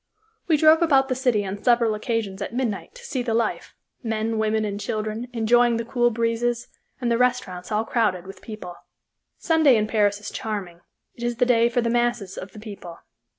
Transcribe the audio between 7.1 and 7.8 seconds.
the restaurants